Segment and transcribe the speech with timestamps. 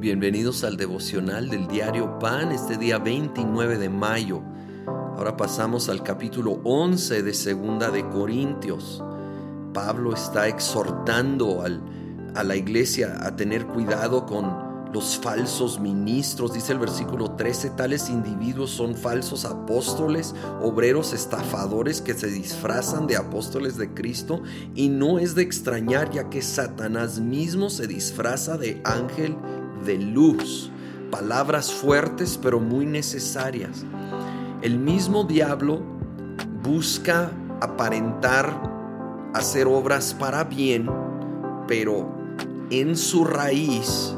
[0.00, 4.44] Bienvenidos al devocional del diario Pan este día 29 de mayo.
[4.86, 9.02] Ahora pasamos al capítulo 11 de Segunda de Corintios.
[9.74, 16.78] Pablo está exhortando a la iglesia a tener cuidado con los falsos ministros, dice el
[16.78, 23.92] versículo 13, tales individuos son falsos apóstoles, obreros estafadores que se disfrazan de apóstoles de
[23.92, 24.42] Cristo
[24.74, 29.36] y no es de extrañar ya que Satanás mismo se disfraza de ángel
[29.84, 30.70] de luz.
[31.10, 33.84] Palabras fuertes pero muy necesarias.
[34.62, 35.80] El mismo diablo
[36.62, 40.88] busca aparentar hacer obras para bien,
[41.66, 42.08] pero
[42.70, 44.14] en su raíz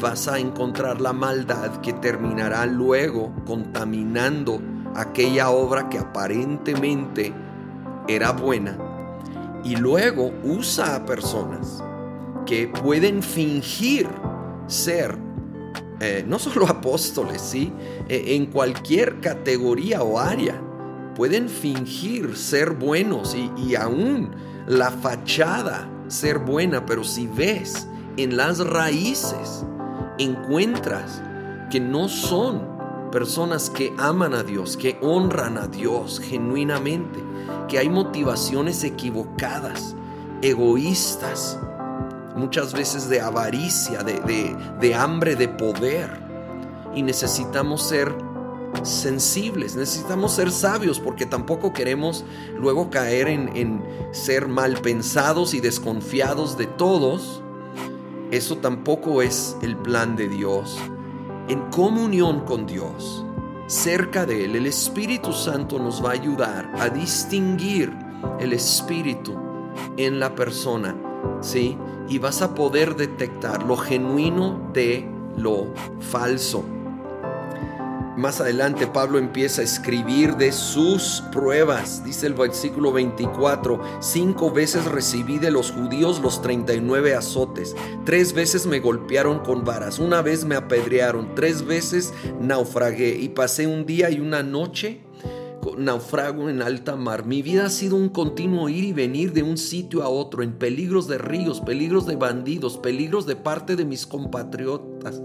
[0.00, 4.60] vas a encontrar la maldad que terminará luego contaminando
[4.94, 7.32] aquella obra que aparentemente
[8.08, 8.76] era buena
[9.64, 11.82] y luego usa a personas
[12.44, 14.08] que pueden fingir
[14.66, 15.18] ser
[16.00, 17.72] eh, no solo apóstoles, ¿sí?
[18.08, 20.60] Eh, en cualquier categoría o área.
[21.14, 24.34] Pueden fingir ser buenos y, y aún
[24.66, 29.64] la fachada ser buena, pero si ves en las raíces
[30.18, 31.22] encuentras
[31.70, 32.74] que no son
[33.12, 37.20] personas que aman a Dios, que honran a Dios genuinamente,
[37.68, 39.94] que hay motivaciones equivocadas,
[40.42, 41.60] egoístas,
[42.34, 46.10] muchas veces de avaricia, de, hambre de poder.
[46.94, 48.14] Y necesitamos ser
[48.82, 52.24] sensibles, necesitamos ser sabios porque tampoco queremos
[52.58, 57.44] luego caer en, en ser mal pensados y desconfiados de todos
[58.34, 60.76] eso tampoco es el plan de Dios.
[61.48, 63.24] En comunión con Dios,
[63.68, 67.92] cerca de Él, el Espíritu Santo nos va a ayudar a distinguir
[68.40, 69.38] el Espíritu
[69.96, 70.96] en la persona,
[71.40, 71.78] ¿sí?
[72.08, 76.64] Y vas a poder detectar lo genuino de lo falso.
[78.16, 82.04] Más adelante Pablo empieza a escribir de sus pruebas.
[82.04, 87.74] Dice el versículo 24, cinco veces recibí de los judíos los 39 azotes,
[88.04, 93.66] tres veces me golpearon con varas, una vez me apedrearon, tres veces naufragué y pasé
[93.66, 95.00] un día y una noche
[95.78, 97.26] naufrago en alta mar.
[97.26, 100.52] Mi vida ha sido un continuo ir y venir de un sitio a otro, en
[100.52, 105.22] peligros de ríos, peligros de bandidos, peligros de parte de mis compatriotas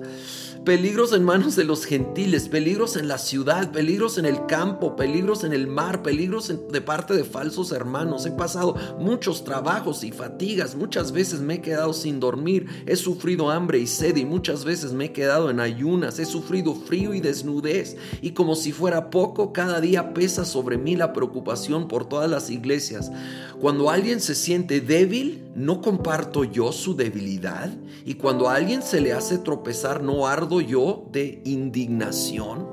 [0.63, 5.43] peligros en manos de los gentiles, peligros en la ciudad, peligros en el campo, peligros
[5.43, 8.25] en el mar, peligros de parte de falsos hermanos.
[8.25, 13.49] He pasado muchos trabajos y fatigas, muchas veces me he quedado sin dormir, he sufrido
[13.49, 17.21] hambre y sed y muchas veces me he quedado en ayunas, he sufrido frío y
[17.21, 22.29] desnudez y como si fuera poco, cada día pesa sobre mí la preocupación por todas
[22.29, 23.11] las iglesias.
[23.59, 27.71] Cuando alguien se siente débil, no comparto yo su debilidad
[28.05, 32.67] y cuando a alguien se le hace tropezar, no ardo yo de indignación?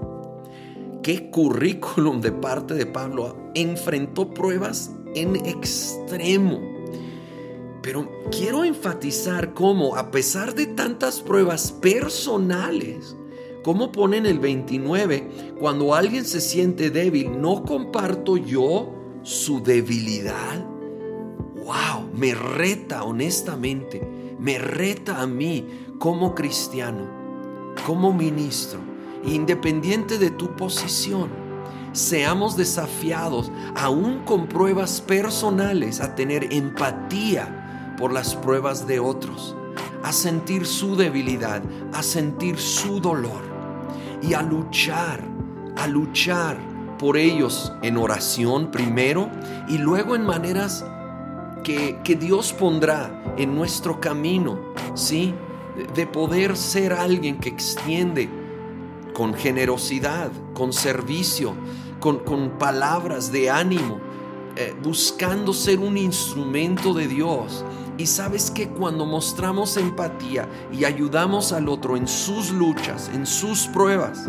[1.03, 6.60] ¿Qué currículum de parte de Pablo enfrentó pruebas en extremo?
[7.82, 13.16] Pero quiero enfatizar cómo, a pesar de tantas pruebas personales,
[13.66, 18.93] como pone en el 29, cuando alguien se siente débil, ¿no comparto yo
[19.25, 20.65] su debilidad?
[21.56, 22.09] ¡Wow!
[22.15, 25.66] Me reta honestamente, me reta a mí
[25.99, 27.10] como cristiano
[27.84, 28.78] como ministro,
[29.25, 31.28] independiente de tu posición,
[31.91, 39.56] seamos desafiados, aún con pruebas personales, a tener empatía por las pruebas de otros,
[40.05, 43.56] a sentir su debilidad, a sentir su dolor
[44.28, 45.20] y a luchar,
[45.76, 46.59] a luchar
[46.98, 49.31] por ellos en oración primero
[49.69, 50.84] y luego en maneras
[51.62, 54.59] que, que Dios pondrá en nuestro camino,
[54.94, 55.34] ¿sí?
[55.94, 58.28] de poder ser alguien que extiende
[59.12, 61.54] con generosidad, con servicio,
[62.00, 63.99] con, palabras de ánimo,
[64.56, 67.64] eh, buscando ser un instrumento de Dios.
[67.99, 73.67] Y sabes que cuando mostramos empatía y ayudamos al otro en sus luchas, en sus
[73.69, 74.29] pruebas,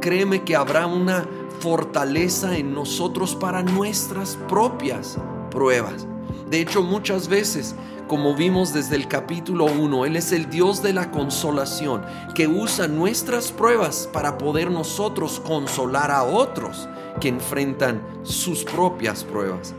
[0.00, 1.26] créeme que habrá una
[1.60, 5.18] fortaleza en nosotros para nuestras propias
[5.50, 6.06] pruebas.
[6.50, 7.74] De hecho, muchas veces
[8.08, 12.02] como vimos desde el capítulo 1, Él es el Dios de la consolación,
[12.36, 16.88] que usa nuestras pruebas para poder nosotros consolar a otros
[17.20, 19.74] que enfrentan sus propias pruebas.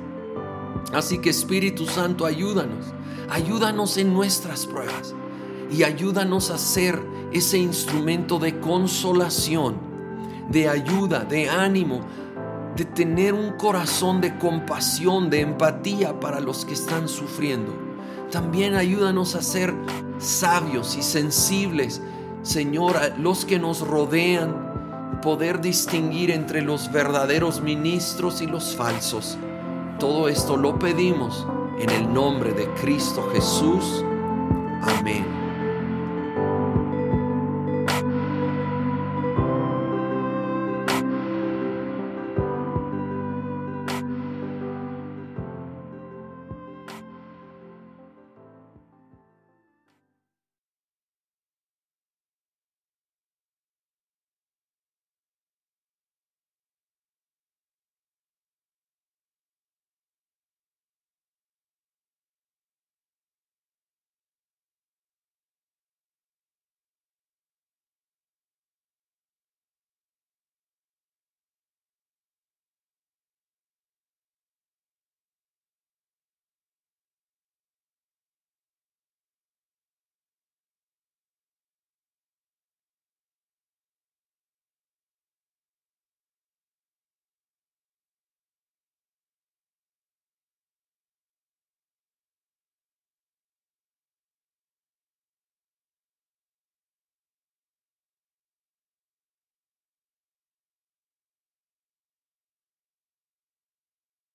[0.93, 2.87] Así que Espíritu Santo, ayúdanos,
[3.29, 5.13] ayúdanos en nuestras pruebas
[5.71, 9.75] y ayúdanos a ser ese instrumento de consolación,
[10.49, 12.01] de ayuda, de ánimo,
[12.77, 17.87] de tener un corazón de compasión, de empatía para los que están sufriendo
[18.31, 19.73] también ayúdanos a ser
[20.19, 22.01] sabios y sensibles,
[22.41, 29.37] Señor, los que nos rodean, poder distinguir entre los verdaderos ministros y los falsos.
[29.99, 31.47] Todo esto lo pedimos
[31.79, 34.03] en el nombre de Cristo Jesús.
[34.81, 35.46] Amén.